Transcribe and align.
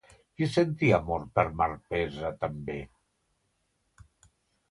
Qui 0.37 0.45
sentia 0.51 0.95
amor 1.03 1.25
per 1.39 1.43
Marpessa 1.59 2.33
també? 2.45 2.77